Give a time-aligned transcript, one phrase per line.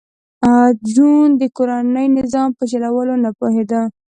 [0.93, 3.81] جون د کورني نظام په چلولو نه پوهېده